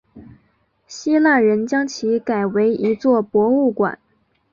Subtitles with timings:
[0.87, 3.99] 希腊人将其改为一座博物馆。